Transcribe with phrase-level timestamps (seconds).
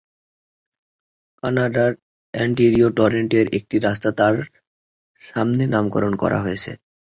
[1.43, 1.91] কানাডার
[2.33, 4.35] অন্টারিওর টরেন্টোর একটি রাস্তা তার
[5.21, 6.71] সম্মানে নামকরণ করা হয়েছে।